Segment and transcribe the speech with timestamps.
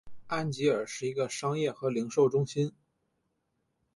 [0.25, 2.73] 安吉尔是一个商业和零售中心。